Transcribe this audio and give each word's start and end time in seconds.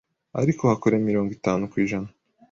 ariko 0.41 0.61
hakora 0.71 0.95
mirongo 1.07 1.29
itanu 1.37 1.63
kw’ijana 1.71 2.09